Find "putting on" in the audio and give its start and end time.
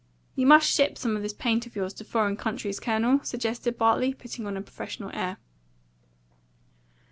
4.15-4.57